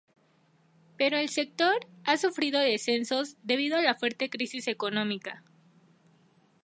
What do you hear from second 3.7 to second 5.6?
a la fuerte crisis económica.